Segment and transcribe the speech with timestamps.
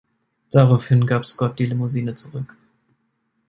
[0.49, 2.57] Daraufhin gab Scott die Limousine zurück.